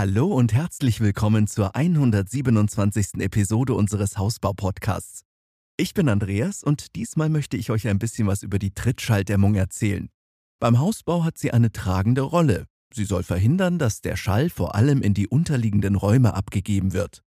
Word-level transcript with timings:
Hallo 0.00 0.28
und 0.28 0.54
herzlich 0.54 1.02
willkommen 1.02 1.46
zur 1.46 1.76
127. 1.76 3.16
Episode 3.18 3.74
unseres 3.74 4.16
Hausbau-Podcasts. 4.16 5.26
Ich 5.76 5.92
bin 5.92 6.08
Andreas 6.08 6.64
und 6.64 6.96
diesmal 6.96 7.28
möchte 7.28 7.58
ich 7.58 7.70
euch 7.70 7.86
ein 7.86 7.98
bisschen 7.98 8.26
was 8.26 8.42
über 8.42 8.58
die 8.58 8.72
Trittschalldämmung 8.72 9.56
erzählen. 9.56 10.08
Beim 10.58 10.78
Hausbau 10.78 11.22
hat 11.24 11.36
sie 11.36 11.50
eine 11.50 11.70
tragende 11.70 12.22
Rolle. 12.22 12.64
Sie 12.94 13.04
soll 13.04 13.22
verhindern, 13.24 13.78
dass 13.78 14.00
der 14.00 14.16
Schall 14.16 14.48
vor 14.48 14.74
allem 14.74 15.02
in 15.02 15.12
die 15.12 15.28
unterliegenden 15.28 15.96
Räume 15.96 16.32
abgegeben 16.32 16.94
wird. 16.94 17.22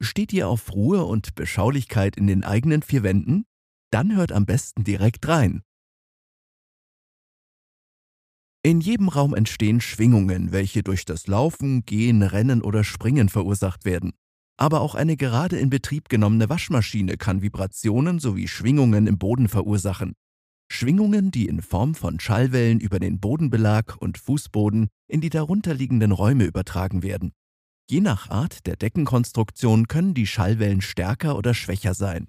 Steht 0.00 0.32
ihr 0.32 0.46
auf 0.46 0.72
Ruhe 0.72 1.04
und 1.06 1.34
Beschaulichkeit 1.34 2.16
in 2.16 2.28
den 2.28 2.44
eigenen 2.44 2.82
vier 2.82 3.02
Wänden? 3.02 3.44
Dann 3.90 4.14
hört 4.14 4.30
am 4.30 4.46
besten 4.46 4.84
direkt 4.84 5.26
rein. 5.26 5.62
In 8.66 8.80
jedem 8.80 9.10
Raum 9.10 9.34
entstehen 9.34 9.82
Schwingungen, 9.82 10.50
welche 10.50 10.82
durch 10.82 11.04
das 11.04 11.26
Laufen, 11.26 11.84
Gehen, 11.84 12.22
Rennen 12.22 12.62
oder 12.62 12.82
Springen 12.82 13.28
verursacht 13.28 13.84
werden. 13.84 14.12
Aber 14.56 14.80
auch 14.80 14.94
eine 14.94 15.18
gerade 15.18 15.58
in 15.58 15.68
Betrieb 15.68 16.08
genommene 16.08 16.48
Waschmaschine 16.48 17.18
kann 17.18 17.42
Vibrationen 17.42 18.20
sowie 18.20 18.48
Schwingungen 18.48 19.06
im 19.06 19.18
Boden 19.18 19.48
verursachen. 19.48 20.14
Schwingungen, 20.72 21.30
die 21.30 21.46
in 21.46 21.60
Form 21.60 21.94
von 21.94 22.18
Schallwellen 22.20 22.80
über 22.80 22.98
den 22.98 23.20
Bodenbelag 23.20 23.96
und 23.98 24.16
Fußboden 24.16 24.88
in 25.08 25.20
die 25.20 25.28
darunterliegenden 25.28 26.12
Räume 26.12 26.44
übertragen 26.44 27.02
werden. 27.02 27.32
Je 27.90 28.00
nach 28.00 28.30
Art 28.30 28.66
der 28.66 28.76
Deckenkonstruktion 28.76 29.88
können 29.88 30.14
die 30.14 30.26
Schallwellen 30.26 30.80
stärker 30.80 31.36
oder 31.36 31.52
schwächer 31.52 31.92
sein. 31.92 32.28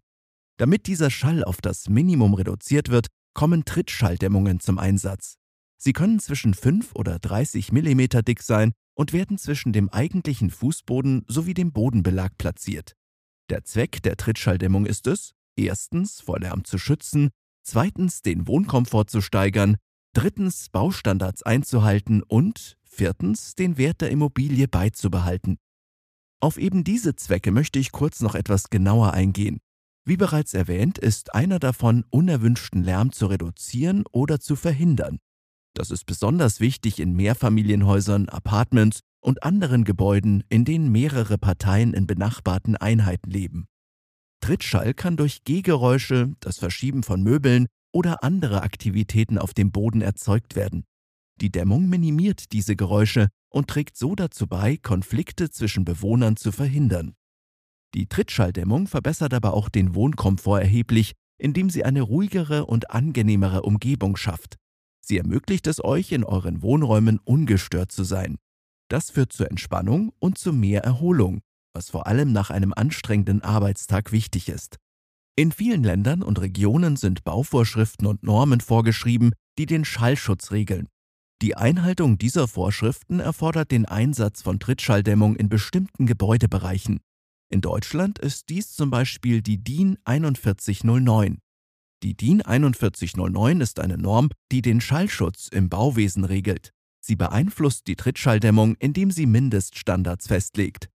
Damit 0.57 0.87
dieser 0.87 1.11
Schall 1.11 1.45
auf 1.45 1.61
das 1.61 1.87
Minimum 1.87 2.33
reduziert 2.33 2.89
wird, 2.89 3.07
kommen 3.33 3.63
Trittschalldämmungen 3.63 4.59
zum 4.59 4.79
Einsatz. 4.79 5.37
Sie 5.85 5.93
können 5.93 6.17
zwischen 6.17 6.55
5 6.55 6.95
oder 6.95 7.19
30 7.19 7.71
mm 7.71 8.23
dick 8.25 8.41
sein 8.41 8.71
und 8.95 9.13
werden 9.13 9.37
zwischen 9.37 9.71
dem 9.71 9.87
eigentlichen 9.89 10.49
Fußboden 10.49 11.25
sowie 11.27 11.53
dem 11.53 11.73
Bodenbelag 11.73 12.39
platziert. 12.39 12.95
Der 13.51 13.65
Zweck 13.65 14.01
der 14.01 14.17
Trittschalldämmung 14.17 14.87
ist 14.87 15.05
es, 15.05 15.33
erstens 15.55 16.21
vor 16.21 16.39
Lärm 16.39 16.63
zu 16.63 16.79
schützen, 16.79 17.29
zweitens 17.61 18.23
den 18.23 18.47
Wohnkomfort 18.47 19.11
zu 19.11 19.21
steigern, 19.21 19.77
drittens 20.13 20.69
Baustandards 20.69 21.43
einzuhalten 21.43 22.23
und 22.23 22.77
viertens 22.81 23.53
den 23.53 23.77
Wert 23.77 24.01
der 24.01 24.09
Immobilie 24.09 24.67
beizubehalten. 24.67 25.57
Auf 26.39 26.57
eben 26.57 26.83
diese 26.83 27.15
Zwecke 27.15 27.51
möchte 27.51 27.77
ich 27.77 27.91
kurz 27.91 28.21
noch 28.21 28.33
etwas 28.33 28.71
genauer 28.71 29.13
eingehen. 29.13 29.59
Wie 30.03 30.17
bereits 30.17 30.55
erwähnt, 30.55 30.97
ist 30.97 31.35
einer 31.35 31.59
davon, 31.59 32.05
unerwünschten 32.09 32.83
Lärm 32.83 33.11
zu 33.11 33.27
reduzieren 33.27 34.03
oder 34.11 34.39
zu 34.39 34.55
verhindern. 34.55 35.19
Das 35.75 35.91
ist 35.91 36.05
besonders 36.05 36.61
wichtig 36.61 36.99
in 36.99 37.15
Mehrfamilienhäusern, 37.15 38.29
Apartments 38.29 39.01
und 39.19 39.43
anderen 39.43 39.83
Gebäuden, 39.83 40.43
in 40.49 40.63
denen 40.63 40.91
mehrere 40.91 41.37
Parteien 41.37 41.93
in 41.93 42.07
benachbarten 42.07 42.77
Einheiten 42.77 43.29
leben. 43.29 43.65
Trittschall 44.41 44.93
kann 44.93 45.17
durch 45.17 45.43
Gehgeräusche, 45.43 46.33
das 46.39 46.59
Verschieben 46.59 47.03
von 47.03 47.21
Möbeln 47.21 47.67
oder 47.91 48.23
andere 48.23 48.63
Aktivitäten 48.63 49.37
auf 49.37 49.53
dem 49.53 49.71
Boden 49.71 50.01
erzeugt 50.01 50.55
werden. 50.55 50.85
Die 51.41 51.51
Dämmung 51.51 51.89
minimiert 51.89 52.53
diese 52.53 52.77
Geräusche 52.77 53.27
und 53.49 53.67
trägt 53.67 53.97
so 53.97 54.15
dazu 54.15 54.47
bei, 54.47 54.77
Konflikte 54.77 55.49
zwischen 55.49 55.83
Bewohnern 55.83 56.37
zu 56.37 56.53
verhindern. 56.53 57.15
Die 57.93 58.07
Trittschalldämmung 58.07 58.87
verbessert 58.87 59.33
aber 59.33 59.53
auch 59.53 59.67
den 59.67 59.93
Wohnkomfort 59.95 60.61
erheblich, 60.61 61.13
indem 61.37 61.69
sie 61.69 61.83
eine 61.83 62.01
ruhigere 62.01 62.65
und 62.65 62.91
angenehmere 62.91 63.63
Umgebung 63.63 64.15
schafft. 64.15 64.55
Sie 65.07 65.19
ermöglicht 65.19 65.67
es 65.67 65.83
euch, 65.83 66.11
in 66.11 66.23
euren 66.23 66.63
Wohnräumen 66.63 67.19
ungestört 67.23 67.91
zu 67.91 68.03
sein. 68.03 68.37
Das 68.89 69.11
führt 69.11 69.33
zur 69.33 69.51
Entspannung 69.51 70.11
und 70.17 70.39
zu 70.39 70.51
mehr 70.51 70.83
Erholung, 70.83 71.41
was 71.73 71.91
vor 71.91 72.07
allem 72.07 72.31
nach 72.31 72.49
einem 72.49 72.73
anstrengenden 72.75 73.43
Arbeitstag 73.43 74.11
wichtig 74.11 74.49
ist. 74.49 74.77
In 75.35 75.51
vielen 75.51 75.83
Ländern 75.83 76.23
und 76.23 76.41
Regionen 76.41 76.95
sind 76.95 77.23
Bauvorschriften 77.23 78.07
und 78.07 78.23
Normen 78.23 78.61
vorgeschrieben, 78.61 79.33
die 79.59 79.67
den 79.67 79.85
Schallschutz 79.85 80.51
regeln. 80.51 80.87
Die 81.43 81.55
Einhaltung 81.55 82.17
dieser 82.17 82.47
Vorschriften 82.47 83.19
erfordert 83.19 83.69
den 83.69 83.85
Einsatz 83.85 84.41
von 84.41 84.59
Trittschalldämmung 84.59 85.35
in 85.35 85.49
bestimmten 85.49 86.07
Gebäudebereichen. 86.07 86.99
In 87.49 87.61
Deutschland 87.61 88.17
ist 88.17 88.49
dies 88.49 88.71
zum 88.73 88.89
Beispiel 88.89 89.43
die 89.43 89.63
DIN 89.63 89.99
4109. 90.07 91.37
Die 92.05 92.13
DIN 92.15 92.43
4109 92.45 93.61
ist 93.61 93.79
eine 93.79 93.97
Norm, 93.97 94.29
die 94.51 94.61
den 94.61 94.79
Schallschutz 94.79 95.47
im 95.47 95.69
Bauwesen 95.69 96.23
regelt. 96.23 96.69
Sie 97.01 97.15
beeinflusst 97.15 97.87
die 97.87 97.95
Trittschalldämmung, 97.95 98.75
indem 98.75 99.09
sie 99.09 99.25
Mindeststandards 99.25 100.27
festlegt. 100.27 100.87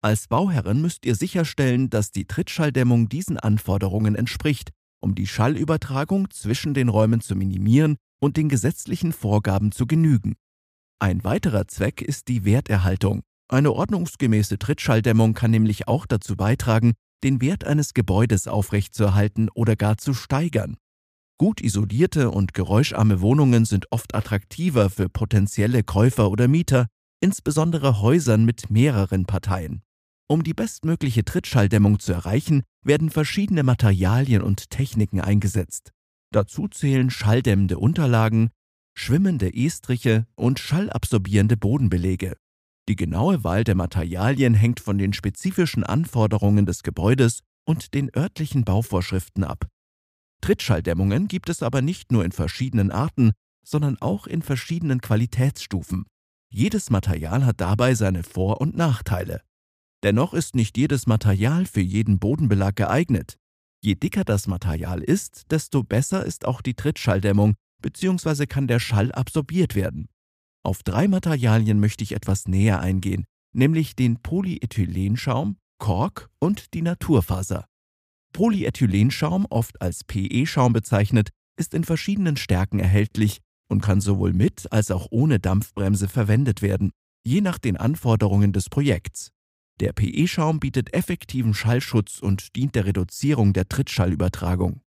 Als 0.00 0.26
Bauherren 0.26 0.80
müsst 0.80 1.04
ihr 1.04 1.16
sicherstellen, 1.16 1.90
dass 1.90 2.12
die 2.12 2.24
Trittschalldämmung 2.24 3.10
diesen 3.10 3.38
Anforderungen 3.38 4.14
entspricht, 4.14 4.70
um 5.02 5.14
die 5.14 5.26
Schallübertragung 5.26 6.30
zwischen 6.30 6.72
den 6.72 6.88
Räumen 6.88 7.20
zu 7.20 7.36
minimieren 7.36 7.96
und 8.18 8.38
den 8.38 8.48
gesetzlichen 8.48 9.12
Vorgaben 9.12 9.70
zu 9.70 9.86
genügen. 9.86 10.32
Ein 10.98 11.24
weiterer 11.24 11.68
Zweck 11.68 12.00
ist 12.00 12.28
die 12.28 12.46
Werterhaltung. 12.46 13.20
Eine 13.48 13.70
ordnungsgemäße 13.70 14.58
Trittschalldämmung 14.58 15.34
kann 15.34 15.50
nämlich 15.50 15.88
auch 15.88 16.06
dazu 16.06 16.36
beitragen, 16.36 16.94
den 17.24 17.40
Wert 17.40 17.64
eines 17.64 17.94
Gebäudes 17.94 18.46
aufrechtzuerhalten 18.46 19.48
oder 19.54 19.74
gar 19.74 19.98
zu 19.98 20.14
steigern. 20.14 20.76
Gut 21.38 21.60
isolierte 21.60 22.30
und 22.30 22.54
geräuscharme 22.54 23.20
Wohnungen 23.20 23.64
sind 23.64 23.90
oft 23.90 24.14
attraktiver 24.14 24.88
für 24.88 25.08
potenzielle 25.08 25.82
Käufer 25.82 26.30
oder 26.30 26.46
Mieter, 26.46 26.86
insbesondere 27.20 28.00
Häusern 28.00 28.44
mit 28.44 28.70
mehreren 28.70 29.24
Parteien. 29.26 29.82
Um 30.28 30.44
die 30.44 30.54
bestmögliche 30.54 31.24
Trittschalldämmung 31.24 31.98
zu 31.98 32.12
erreichen, 32.12 32.62
werden 32.82 33.10
verschiedene 33.10 33.62
Materialien 33.62 34.42
und 34.42 34.70
Techniken 34.70 35.20
eingesetzt. 35.20 35.92
Dazu 36.30 36.68
zählen 36.68 37.10
schalldämmende 37.10 37.78
Unterlagen, 37.78 38.50
schwimmende 38.94 39.52
Estriche 39.52 40.26
und 40.36 40.58
schallabsorbierende 40.60 41.56
Bodenbelege. 41.56 42.36
Die 42.88 42.96
genaue 42.96 43.44
Wahl 43.44 43.64
der 43.64 43.74
Materialien 43.74 44.54
hängt 44.54 44.80
von 44.80 44.98
den 44.98 45.12
spezifischen 45.12 45.84
Anforderungen 45.84 46.66
des 46.66 46.82
Gebäudes 46.82 47.40
und 47.64 47.94
den 47.94 48.10
örtlichen 48.14 48.64
Bauvorschriften 48.64 49.44
ab. 49.44 49.66
Trittschalldämmungen 50.42 51.26
gibt 51.26 51.48
es 51.48 51.62
aber 51.62 51.80
nicht 51.80 52.12
nur 52.12 52.24
in 52.24 52.32
verschiedenen 52.32 52.90
Arten, 52.90 53.32
sondern 53.64 53.96
auch 54.00 54.26
in 54.26 54.42
verschiedenen 54.42 55.00
Qualitätsstufen. 55.00 56.04
Jedes 56.50 56.90
Material 56.90 57.46
hat 57.46 57.60
dabei 57.60 57.94
seine 57.94 58.22
Vor- 58.22 58.60
und 58.60 58.76
Nachteile. 58.76 59.40
Dennoch 60.02 60.34
ist 60.34 60.54
nicht 60.54 60.76
jedes 60.76 61.06
Material 61.06 61.64
für 61.64 61.80
jeden 61.80 62.18
Bodenbelag 62.18 62.76
geeignet. 62.76 63.38
Je 63.82 63.94
dicker 63.94 64.24
das 64.24 64.46
Material 64.46 65.02
ist, 65.02 65.50
desto 65.50 65.82
besser 65.82 66.26
ist 66.26 66.44
auch 66.44 66.60
die 66.60 66.74
Trittschalldämmung 66.74 67.54
bzw. 67.82 68.46
kann 68.46 68.66
der 68.66 68.80
Schall 68.80 69.12
absorbiert 69.12 69.74
werden. 69.74 70.08
Auf 70.64 70.82
drei 70.82 71.08
Materialien 71.08 71.78
möchte 71.78 72.02
ich 72.02 72.12
etwas 72.12 72.48
näher 72.48 72.80
eingehen, 72.80 73.26
nämlich 73.52 73.96
den 73.96 74.22
Polyethylenschaum, 74.22 75.58
Kork 75.78 76.30
und 76.38 76.72
die 76.72 76.80
Naturfaser. 76.80 77.66
Polyethylenschaum, 78.32 79.46
oft 79.50 79.80
als 79.82 80.04
PE-Schaum 80.04 80.72
bezeichnet, 80.72 81.28
ist 81.58 81.74
in 81.74 81.84
verschiedenen 81.84 82.38
Stärken 82.38 82.78
erhältlich 82.78 83.40
und 83.68 83.82
kann 83.82 84.00
sowohl 84.00 84.32
mit 84.32 84.72
als 84.72 84.90
auch 84.90 85.06
ohne 85.10 85.38
Dampfbremse 85.38 86.08
verwendet 86.08 86.62
werden, 86.62 86.92
je 87.26 87.42
nach 87.42 87.58
den 87.58 87.76
Anforderungen 87.76 88.52
des 88.54 88.70
Projekts. 88.70 89.30
Der 89.80 89.92
PE-Schaum 89.92 90.60
bietet 90.60 90.94
effektiven 90.94 91.52
Schallschutz 91.52 92.20
und 92.20 92.56
dient 92.56 92.74
der 92.74 92.86
Reduzierung 92.86 93.52
der 93.52 93.68
Trittschallübertragung. 93.68 94.80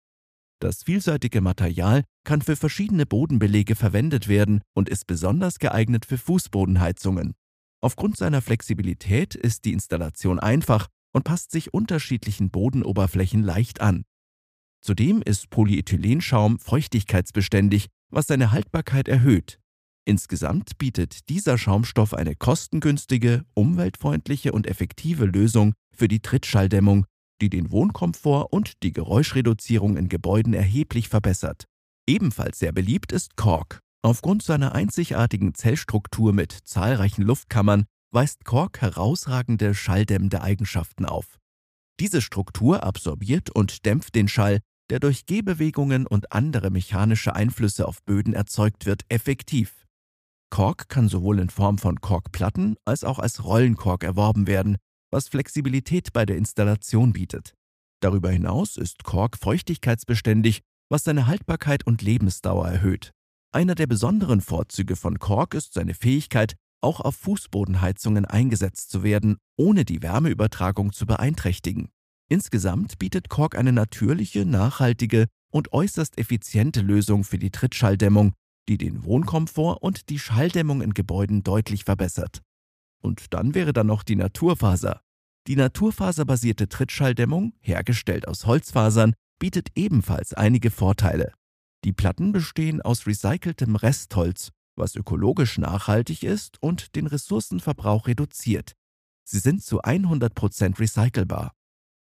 Das 0.60 0.84
vielseitige 0.84 1.40
Material 1.40 2.04
kann 2.24 2.42
für 2.42 2.56
verschiedene 2.56 3.06
Bodenbelege 3.06 3.74
verwendet 3.74 4.28
werden 4.28 4.62
und 4.74 4.88
ist 4.88 5.06
besonders 5.06 5.58
geeignet 5.58 6.04
für 6.06 6.18
Fußbodenheizungen. 6.18 7.34
Aufgrund 7.80 8.16
seiner 8.16 8.42
Flexibilität 8.42 9.34
ist 9.34 9.64
die 9.64 9.72
Installation 9.72 10.40
einfach 10.40 10.88
und 11.12 11.24
passt 11.24 11.50
sich 11.50 11.72
unterschiedlichen 11.72 12.50
Bodenoberflächen 12.50 13.42
leicht 13.42 13.80
an. 13.80 14.04
Zudem 14.80 15.22
ist 15.22 15.50
Polyethylenschaum 15.50 16.58
feuchtigkeitsbeständig, 16.58 17.88
was 18.10 18.26
seine 18.26 18.52
Haltbarkeit 18.52 19.08
erhöht. 19.08 19.60
Insgesamt 20.06 20.76
bietet 20.76 21.28
dieser 21.30 21.56
Schaumstoff 21.56 22.12
eine 22.12 22.34
kostengünstige, 22.34 23.44
umweltfreundliche 23.54 24.52
und 24.52 24.66
effektive 24.66 25.24
Lösung 25.24 25.72
für 25.94 26.08
die 26.08 26.20
Trittschalldämmung 26.20 27.06
die 27.40 27.50
den 27.50 27.70
Wohnkomfort 27.70 28.48
und 28.52 28.82
die 28.82 28.92
Geräuschreduzierung 28.92 29.96
in 29.96 30.08
Gebäuden 30.08 30.54
erheblich 30.54 31.08
verbessert. 31.08 31.66
Ebenfalls 32.06 32.58
sehr 32.58 32.72
beliebt 32.72 33.12
ist 33.12 33.36
Kork. 33.36 33.80
Aufgrund 34.02 34.42
seiner 34.42 34.74
einzigartigen 34.74 35.54
Zellstruktur 35.54 36.34
mit 36.34 36.52
zahlreichen 36.52 37.22
Luftkammern 37.22 37.86
weist 38.10 38.44
Kork 38.44 38.82
herausragende 38.82 39.74
schalldämmende 39.74 40.42
Eigenschaften 40.42 41.06
auf. 41.06 41.38
Diese 42.00 42.20
Struktur 42.20 42.84
absorbiert 42.84 43.50
und 43.50 43.86
dämpft 43.86 44.14
den 44.14 44.28
Schall, 44.28 44.60
der 44.90 45.00
durch 45.00 45.24
Gehbewegungen 45.24 46.06
und 46.06 46.32
andere 46.32 46.70
mechanische 46.70 47.34
Einflüsse 47.34 47.88
auf 47.88 48.02
Böden 48.02 48.34
erzeugt 48.34 48.84
wird, 48.84 49.02
effektiv. 49.08 49.86
Kork 50.50 50.88
kann 50.90 51.08
sowohl 51.08 51.38
in 51.38 51.48
Form 51.48 51.78
von 51.78 52.00
Korkplatten 52.00 52.76
als 52.84 53.02
auch 53.02 53.18
als 53.18 53.44
Rollenkork 53.44 54.04
erworben 54.04 54.46
werden, 54.46 54.76
was 55.10 55.28
Flexibilität 55.28 56.12
bei 56.12 56.26
der 56.26 56.36
Installation 56.36 57.14
bietet. 57.14 57.54
Darüber 58.00 58.30
hinaus 58.30 58.76
ist 58.76 59.04
Kork 59.04 59.38
feuchtigkeitsbeständig, 59.38 60.60
was 60.88 61.04
seine 61.04 61.26
Haltbarkeit 61.26 61.86
und 61.86 62.02
Lebensdauer 62.02 62.68
erhöht. 62.68 63.12
Einer 63.52 63.74
der 63.74 63.86
besonderen 63.86 64.40
Vorzüge 64.40 64.96
von 64.96 65.18
Kork 65.18 65.54
ist 65.54 65.74
seine 65.74 65.94
Fähigkeit, 65.94 66.54
auch 66.80 67.00
auf 67.00 67.16
Fußbodenheizungen 67.16 68.24
eingesetzt 68.24 68.90
zu 68.90 69.02
werden, 69.02 69.38
ohne 69.56 69.84
die 69.84 70.02
Wärmeübertragung 70.02 70.92
zu 70.92 71.06
beeinträchtigen. 71.06 71.88
Insgesamt 72.28 72.98
bietet 72.98 73.28
Kork 73.28 73.56
eine 73.56 73.72
natürliche, 73.72 74.44
nachhaltige 74.44 75.26
und 75.50 75.72
äußerst 75.72 76.18
effiziente 76.18 76.80
Lösung 76.80 77.24
für 77.24 77.38
die 77.38 77.50
Trittschalldämmung, 77.50 78.34
die 78.68 78.78
den 78.78 79.04
Wohnkomfort 79.04 79.78
und 79.80 80.08
die 80.08 80.18
Schalldämmung 80.18 80.82
in 80.82 80.94
Gebäuden 80.94 81.42
deutlich 81.42 81.84
verbessert. 81.84 82.42
Und 83.02 83.32
dann 83.34 83.54
wäre 83.54 83.72
da 83.72 83.84
noch 83.84 84.02
die 84.02 84.16
Naturfaser. 84.16 85.00
Die 85.46 85.56
naturfaserbasierte 85.56 86.68
Trittschalldämmung, 86.68 87.52
hergestellt 87.60 88.26
aus 88.26 88.46
Holzfasern, 88.46 89.14
bietet 89.38 89.68
ebenfalls 89.74 90.34
einige 90.34 90.70
Vorteile. 90.70 91.32
Die 91.84 91.92
Platten 91.92 92.32
bestehen 92.32 92.80
aus 92.80 93.06
recyceltem 93.06 93.76
Restholz, 93.76 94.52
was 94.76 94.96
ökologisch 94.96 95.58
nachhaltig 95.58 96.22
ist 96.22 96.62
und 96.62 96.96
den 96.96 97.06
Ressourcenverbrauch 97.06 98.06
reduziert. 98.06 98.74
Sie 99.24 99.38
sind 99.38 99.62
zu 99.62 99.82
100% 99.82 100.78
recycelbar. 100.78 101.52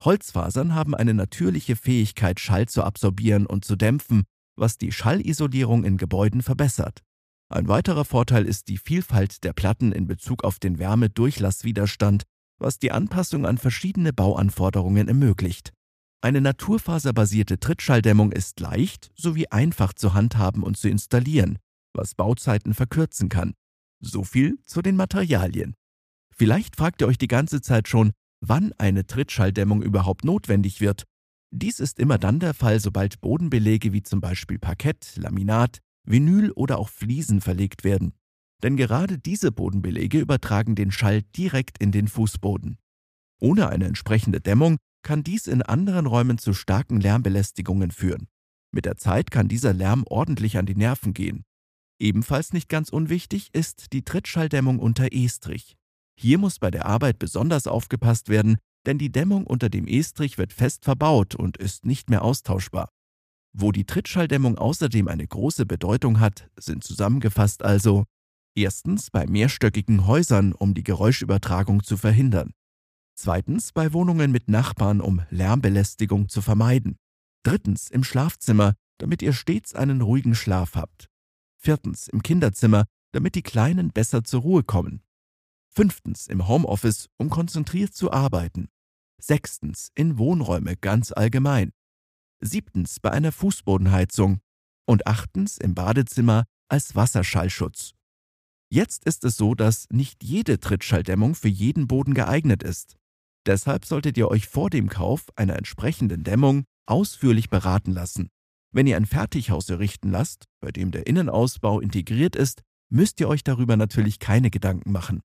Holzfasern 0.03 0.75
haben 0.75 0.95
eine 0.95 1.13
natürliche 1.13 1.75
Fähigkeit, 1.75 2.39
Schall 2.39 2.67
zu 2.67 2.83
absorbieren 2.83 3.45
und 3.45 3.65
zu 3.65 3.75
dämpfen, 3.75 4.23
was 4.55 4.77
die 4.77 4.91
Schallisolierung 4.91 5.83
in 5.83 5.97
Gebäuden 5.97 6.41
verbessert. 6.41 7.03
Ein 7.51 7.67
weiterer 7.67 8.05
Vorteil 8.05 8.45
ist 8.45 8.67
die 8.67 8.77
Vielfalt 8.77 9.43
der 9.43 9.53
Platten 9.53 9.91
in 9.91 10.07
Bezug 10.07 10.43
auf 10.43 10.59
den 10.59 10.77
Wärmedurchlasswiderstand, 10.77 12.23
was 12.59 12.77
die 12.77 12.91
Anpassung 12.91 13.45
an 13.45 13.57
verschiedene 13.57 14.13
Bauanforderungen 14.13 15.07
ermöglicht. 15.07 15.73
Eine 16.21 16.41
naturfaserbasierte 16.41 17.59
Trittschalldämmung 17.59 18.31
ist 18.31 18.59
leicht 18.59 19.11
sowie 19.15 19.47
einfach 19.47 19.93
zu 19.93 20.13
handhaben 20.13 20.63
und 20.63 20.77
zu 20.77 20.89
installieren, 20.89 21.59
was 21.93 22.15
Bauzeiten 22.15 22.73
verkürzen 22.73 23.29
kann. 23.29 23.53
So 24.01 24.23
viel 24.23 24.59
zu 24.65 24.81
den 24.81 24.95
Materialien. 24.95 25.75
Vielleicht 26.35 26.75
fragt 26.75 27.01
ihr 27.01 27.07
euch 27.07 27.17
die 27.17 27.27
ganze 27.27 27.61
Zeit 27.61 27.87
schon, 27.87 28.11
wann 28.41 28.73
eine 28.77 29.07
Trittschalldämmung 29.07 29.81
überhaupt 29.81 30.23
notwendig 30.25 30.81
wird 30.81 31.05
dies 31.51 31.79
ist 31.79 31.97
immer 31.99 32.19
dann 32.19 32.39
der 32.39 32.53
Fall, 32.53 32.79
sobald 32.79 33.21
Bodenbelege 33.21 33.91
wie 33.91 34.03
zum 34.03 34.21
Beispiel 34.21 34.59
Parkett, 34.59 35.15
Laminat, 35.15 35.79
Vinyl 36.03 36.51
oder 36.51 36.77
auch 36.77 36.89
Fliesen 36.89 37.41
verlegt 37.41 37.83
werden. 37.83 38.13
Denn 38.61 38.77
gerade 38.77 39.17
diese 39.17 39.51
Bodenbelege 39.51 40.19
übertragen 40.19 40.75
den 40.75 40.91
Schall 40.91 41.23
direkt 41.35 41.79
in 41.79 41.91
den 41.91 42.07
Fußboden. 42.07 42.77
Ohne 43.39 43.69
eine 43.69 43.85
entsprechende 43.85 44.41
Dämmung 44.41 44.77
kann 45.03 45.23
dies 45.23 45.47
in 45.47 45.61
anderen 45.61 46.05
Räumen 46.05 46.37
zu 46.37 46.53
starken 46.53 46.99
Lärmbelästigungen 46.99 47.91
führen. 47.91 48.27
Mit 48.71 48.85
der 48.85 48.97
Zeit 48.97 49.31
kann 49.31 49.47
dieser 49.47 49.73
Lärm 49.73 50.03
ordentlich 50.07 50.57
an 50.57 50.65
die 50.65 50.75
Nerven 50.75 51.13
gehen. 51.13 51.43
Ebenfalls 51.99 52.53
nicht 52.53 52.69
ganz 52.69 52.89
unwichtig 52.89 53.49
ist 53.53 53.91
die 53.93 54.03
Trittschalldämmung 54.03 54.79
unter 54.79 55.11
Estrich. 55.11 55.75
Hier 56.17 56.37
muss 56.37 56.59
bei 56.59 56.71
der 56.71 56.85
Arbeit 56.85 57.19
besonders 57.19 57.67
aufgepasst 57.67 58.29
werden, 58.29 58.57
denn 58.85 58.97
die 58.97 59.11
Dämmung 59.11 59.45
unter 59.45 59.69
dem 59.69 59.87
Estrich 59.87 60.37
wird 60.37 60.53
fest 60.53 60.85
verbaut 60.85 61.35
und 61.35 61.57
ist 61.57 61.85
nicht 61.85 62.09
mehr 62.09 62.23
austauschbar. 62.23 62.89
Wo 63.53 63.71
die 63.71 63.85
Trittschalldämmung 63.85 64.57
außerdem 64.57 65.07
eine 65.07 65.27
große 65.27 65.65
Bedeutung 65.65 66.19
hat, 66.19 66.49
sind 66.57 66.83
zusammengefasst 66.83 67.63
also 67.63 68.05
erstens 68.55 69.11
bei 69.11 69.25
mehrstöckigen 69.25 70.05
Häusern, 70.07 70.53
um 70.53 70.73
die 70.73 70.83
Geräuschübertragung 70.83 71.83
zu 71.83 71.97
verhindern, 71.97 72.51
zweitens 73.19 73.71
bei 73.71 73.93
Wohnungen 73.93 74.31
mit 74.31 74.47
Nachbarn, 74.47 75.01
um 75.01 75.21
Lärmbelästigung 75.29 76.29
zu 76.29 76.41
vermeiden, 76.41 76.97
drittens 77.43 77.89
im 77.89 78.03
Schlafzimmer, 78.03 78.75
damit 78.97 79.21
ihr 79.21 79.33
stets 79.33 79.75
einen 79.75 80.01
ruhigen 80.01 80.35
Schlaf 80.35 80.75
habt, 80.75 81.09
viertens 81.57 82.07
im 82.07 82.23
Kinderzimmer, 82.23 82.85
damit 83.11 83.35
die 83.35 83.43
Kleinen 83.43 83.91
besser 83.91 84.23
zur 84.23 84.41
Ruhe 84.41 84.63
kommen, 84.63 85.01
Fünftens 85.71 86.27
im 86.27 86.47
Homeoffice, 86.47 87.07
um 87.17 87.29
konzentriert 87.29 87.93
zu 87.93 88.11
arbeiten. 88.11 88.69
Sechstens 89.21 89.91
in 89.95 90.17
Wohnräume 90.17 90.75
ganz 90.75 91.11
allgemein. 91.11 91.71
Siebtens 92.41 92.99
bei 92.99 93.11
einer 93.11 93.31
Fußbodenheizung. 93.31 94.39
Und 94.85 95.05
achtens 95.05 95.57
im 95.57 95.75
Badezimmer 95.75 96.45
als 96.67 96.95
Wasserschallschutz. 96.95 97.93
Jetzt 98.71 99.05
ist 99.05 99.23
es 99.23 99.37
so, 99.37 99.53
dass 99.53 99.87
nicht 99.91 100.23
jede 100.23 100.59
Trittschalldämmung 100.59 101.35
für 101.35 101.47
jeden 101.47 101.87
Boden 101.87 102.15
geeignet 102.15 102.63
ist. 102.63 102.98
Deshalb 103.49 103.83
solltet 103.83 104.15
ihr 104.15 104.29
euch 104.29 104.47
vor 104.47 104.69
dem 104.69 104.89
Kauf 104.89 105.25
einer 105.35 105.55
entsprechenden 105.55 106.23
Dämmung 106.23 106.65
ausführlich 106.85 107.49
beraten 107.49 107.93
lassen. 107.93 108.29
Wenn 108.71 108.85
ihr 108.85 108.95
ein 108.95 109.07
Fertighaus 109.07 109.67
errichten 109.71 110.11
lasst, 110.11 110.45
bei 110.61 110.71
dem 110.71 110.91
der 110.91 111.07
Innenausbau 111.07 111.79
integriert 111.79 112.35
ist, 112.35 112.61
müsst 112.91 113.19
ihr 113.19 113.27
euch 113.27 113.43
darüber 113.43 113.75
natürlich 113.75 114.19
keine 114.19 114.51
Gedanken 114.51 114.91
machen. 114.91 115.21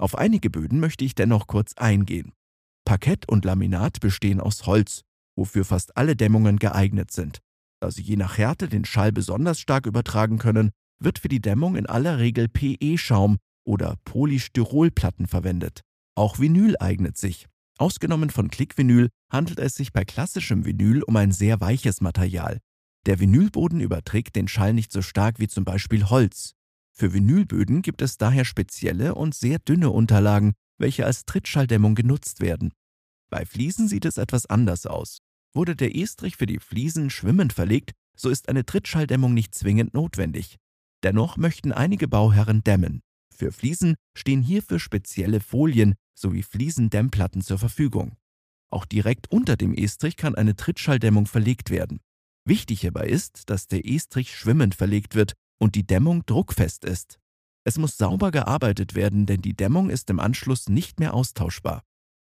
Auf 0.00 0.16
einige 0.16 0.48
Böden 0.48 0.80
möchte 0.80 1.04
ich 1.04 1.14
dennoch 1.14 1.48
kurz 1.48 1.74
eingehen. 1.74 2.32
Parkett 2.86 3.28
und 3.28 3.44
Laminat 3.44 4.00
bestehen 4.00 4.40
aus 4.40 4.64
Holz, 4.64 5.02
wofür 5.36 5.66
fast 5.66 5.98
alle 5.98 6.16
Dämmungen 6.16 6.58
geeignet 6.58 7.10
sind. 7.10 7.40
Da 7.82 7.90
sie 7.90 8.00
je 8.00 8.16
nach 8.16 8.38
Härte 8.38 8.68
den 8.68 8.86
Schall 8.86 9.12
besonders 9.12 9.60
stark 9.60 9.84
übertragen 9.84 10.38
können, 10.38 10.70
wird 10.98 11.18
für 11.18 11.28
die 11.28 11.42
Dämmung 11.42 11.76
in 11.76 11.84
aller 11.84 12.20
Regel 12.20 12.48
PE-Schaum 12.48 13.36
oder 13.66 13.96
Polystyrolplatten 14.06 15.26
verwendet. 15.26 15.82
Auch 16.14 16.38
Vinyl 16.38 16.76
eignet 16.80 17.18
sich. 17.18 17.46
Ausgenommen 17.78 18.30
von 18.30 18.48
Klickvinyl 18.48 19.10
handelt 19.30 19.58
es 19.58 19.74
sich 19.74 19.92
bei 19.92 20.04
klassischem 20.04 20.64
Vinyl 20.64 21.02
um 21.02 21.16
ein 21.16 21.30
sehr 21.30 21.60
weiches 21.60 22.00
Material. 22.00 22.58
Der 23.04 23.20
Vinylboden 23.20 23.80
überträgt 23.80 24.34
den 24.34 24.48
Schall 24.48 24.72
nicht 24.72 24.90
so 24.90 25.02
stark 25.02 25.38
wie 25.38 25.48
zum 25.48 25.64
Beispiel 25.64 26.08
Holz. 26.08 26.54
Für 26.92 27.12
Vinylböden 27.12 27.82
gibt 27.82 28.00
es 28.00 28.16
daher 28.16 28.46
spezielle 28.46 29.14
und 29.14 29.34
sehr 29.34 29.58
dünne 29.58 29.90
Unterlagen, 29.90 30.54
welche 30.78 31.04
als 31.04 31.26
Trittschalldämmung 31.26 31.94
genutzt 31.94 32.40
werden. 32.40 32.72
Bei 33.30 33.44
Fliesen 33.44 33.88
sieht 33.88 34.06
es 34.06 34.16
etwas 34.16 34.46
anders 34.46 34.86
aus. 34.86 35.18
Wurde 35.52 35.76
der 35.76 35.94
Estrich 35.94 36.36
für 36.36 36.46
die 36.46 36.58
Fliesen 36.58 37.10
schwimmend 37.10 37.52
verlegt, 37.52 37.92
so 38.16 38.30
ist 38.30 38.48
eine 38.48 38.64
Trittschalldämmung 38.64 39.34
nicht 39.34 39.54
zwingend 39.54 39.92
notwendig. 39.92 40.56
Dennoch 41.02 41.36
möchten 41.36 41.72
einige 41.72 42.08
Bauherren 42.08 42.64
dämmen. 42.64 43.02
Für 43.34 43.52
Fliesen 43.52 43.96
stehen 44.16 44.42
hierfür 44.42 44.78
spezielle 44.78 45.40
Folien 45.40 45.94
sowie 46.18 46.42
Fliesendämmplatten 46.42 47.42
zur 47.42 47.58
Verfügung. 47.58 48.16
Auch 48.70 48.84
direkt 48.84 49.30
unter 49.30 49.56
dem 49.56 49.74
Estrich 49.74 50.16
kann 50.16 50.34
eine 50.34 50.56
Trittschalldämmung 50.56 51.26
verlegt 51.26 51.70
werden. 51.70 52.00
Wichtig 52.44 52.80
hierbei 52.80 53.06
ist, 53.06 53.50
dass 53.50 53.68
der 53.68 53.86
Estrich 53.86 54.36
schwimmend 54.36 54.74
verlegt 54.74 55.14
wird 55.14 55.34
und 55.58 55.74
die 55.74 55.86
Dämmung 55.86 56.24
druckfest 56.26 56.84
ist. 56.84 57.18
Es 57.64 57.78
muss 57.78 57.96
sauber 57.96 58.30
gearbeitet 58.30 58.94
werden, 58.94 59.26
denn 59.26 59.42
die 59.42 59.54
Dämmung 59.54 59.90
ist 59.90 60.08
im 60.10 60.20
Anschluss 60.20 60.68
nicht 60.68 61.00
mehr 61.00 61.14
austauschbar. 61.14 61.82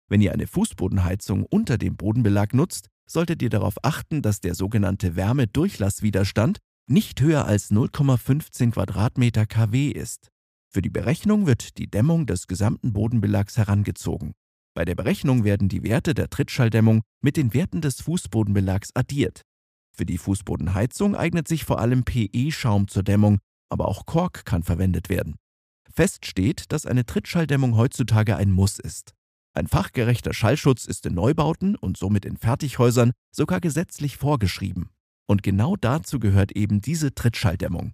Wenn 0.09 0.19
ihr 0.19 0.33
eine 0.33 0.47
Fußbodenheizung 0.47 1.45
unter 1.45 1.77
dem 1.77 1.95
Bodenbelag 1.95 2.53
nutzt, 2.53 2.89
solltet 3.05 3.41
ihr 3.41 3.49
darauf 3.49 3.75
achten, 3.83 4.21
dass 4.21 4.41
der 4.41 4.55
sogenannte 4.55 5.15
Wärmedurchlasswiderstand 5.15 6.59
nicht 6.87 7.21
höher 7.21 7.45
als 7.45 7.71
0,15 7.71 8.71
Quadratmeter 8.71 9.45
kW 9.45 9.89
ist. 9.89 10.30
Für 10.73 10.81
die 10.81 10.89
Berechnung 10.89 11.47
wird 11.47 11.77
die 11.77 11.91
Dämmung 11.91 12.25
des 12.25 12.47
gesamten 12.47 12.93
Bodenbelags 12.93 13.57
herangezogen. 13.57 14.31
Bei 14.73 14.85
der 14.85 14.95
Berechnung 14.95 15.43
werden 15.43 15.67
die 15.67 15.83
Werte 15.83 16.13
der 16.13 16.29
Trittschalldämmung 16.29 17.01
mit 17.21 17.35
den 17.35 17.53
Werten 17.53 17.81
des 17.81 17.99
Fußbodenbelags 17.99 18.95
addiert. 18.95 19.41
Für 19.93 20.05
die 20.05 20.17
Fußbodenheizung 20.17 21.13
eignet 21.13 21.49
sich 21.49 21.65
vor 21.65 21.79
allem 21.79 22.05
PE-Schaum 22.05 22.87
zur 22.87 23.03
Dämmung, 23.03 23.39
aber 23.69 23.89
auch 23.89 24.05
Kork 24.05 24.45
kann 24.45 24.63
verwendet 24.63 25.09
werden. 25.09 25.35
Fest 25.93 26.25
steht, 26.25 26.71
dass 26.71 26.85
eine 26.85 27.05
Trittschalldämmung 27.05 27.75
heutzutage 27.75 28.37
ein 28.37 28.51
Muss 28.51 28.79
ist. 28.79 29.13
Ein 29.53 29.67
fachgerechter 29.67 30.33
Schallschutz 30.33 30.85
ist 30.85 31.05
in 31.05 31.15
Neubauten 31.15 31.75
und 31.75 31.97
somit 31.97 32.23
in 32.23 32.37
Fertighäusern 32.37 33.11
sogar 33.35 33.59
gesetzlich 33.59 34.15
vorgeschrieben. 34.15 34.89
Und 35.27 35.43
genau 35.43 35.75
dazu 35.75 36.19
gehört 36.19 36.53
eben 36.53 36.79
diese 36.79 37.13
Trittschalldämmung. 37.13 37.93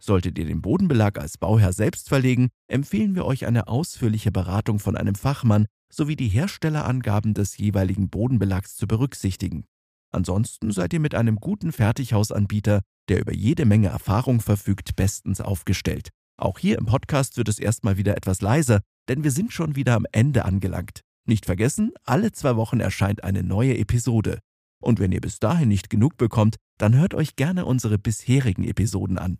Solltet 0.00 0.38
ihr 0.38 0.44
den 0.44 0.60
Bodenbelag 0.60 1.18
als 1.18 1.38
Bauherr 1.38 1.72
selbst 1.72 2.08
verlegen, 2.08 2.48
empfehlen 2.68 3.14
wir 3.14 3.24
euch 3.24 3.46
eine 3.46 3.68
ausführliche 3.68 4.32
Beratung 4.32 4.78
von 4.78 4.96
einem 4.96 5.14
Fachmann 5.14 5.66
sowie 5.90 6.16
die 6.16 6.28
Herstellerangaben 6.28 7.34
des 7.34 7.56
jeweiligen 7.56 8.10
Bodenbelags 8.10 8.76
zu 8.76 8.86
berücksichtigen. 8.86 9.64
Ansonsten 10.10 10.70
seid 10.70 10.92
ihr 10.92 11.00
mit 11.00 11.14
einem 11.14 11.36
guten 11.36 11.72
Fertighausanbieter, 11.72 12.82
der 13.08 13.20
über 13.20 13.32
jede 13.34 13.64
Menge 13.64 13.88
Erfahrung 13.88 14.40
verfügt, 14.40 14.96
bestens 14.96 15.40
aufgestellt. 15.40 16.10
Auch 16.36 16.58
hier 16.58 16.78
im 16.78 16.86
Podcast 16.86 17.36
wird 17.36 17.48
es 17.48 17.58
erstmal 17.58 17.96
wieder 17.96 18.16
etwas 18.16 18.40
leiser, 18.40 18.80
denn 19.08 19.24
wir 19.24 19.30
sind 19.30 19.52
schon 19.52 19.76
wieder 19.76 19.94
am 19.94 20.06
Ende 20.12 20.44
angelangt. 20.44 21.00
Nicht 21.26 21.46
vergessen, 21.46 21.92
alle 22.04 22.32
zwei 22.32 22.56
Wochen 22.56 22.80
erscheint 22.80 23.24
eine 23.24 23.42
neue 23.42 23.78
Episode. 23.78 24.40
Und 24.80 25.00
wenn 25.00 25.12
ihr 25.12 25.20
bis 25.20 25.38
dahin 25.38 25.68
nicht 25.68 25.88
genug 25.88 26.16
bekommt, 26.16 26.56
dann 26.78 26.94
hört 26.96 27.14
euch 27.14 27.36
gerne 27.36 27.64
unsere 27.64 27.98
bisherigen 27.98 28.64
Episoden 28.64 29.18
an. 29.18 29.38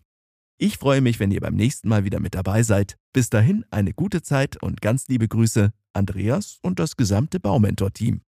Ich 0.57 0.79
freue 0.79 1.01
mich, 1.01 1.19
wenn 1.19 1.33
ihr 1.33 1.41
beim 1.41 1.57
nächsten 1.57 1.89
Mal 1.89 2.05
wieder 2.05 2.21
mit 2.21 2.35
dabei 2.35 2.63
seid. 2.63 2.97
Bis 3.13 3.29
dahin 3.29 3.65
eine 3.71 3.93
gute 3.93 4.23
Zeit 4.23 4.63
und 4.63 4.81
ganz 4.81 5.09
liebe 5.09 5.27
Grüße, 5.27 5.73
Andreas 5.93 6.59
und 6.63 6.79
das 6.79 6.97
gesamte 6.97 7.41
Baumentor-Team. 7.41 8.25